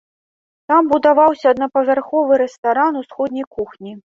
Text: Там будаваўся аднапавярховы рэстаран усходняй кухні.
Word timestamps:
Там 0.71 0.87
будаваўся 0.93 1.45
аднапавярховы 1.57 2.41
рэстаран 2.43 2.93
усходняй 3.05 3.47
кухні. 3.61 3.97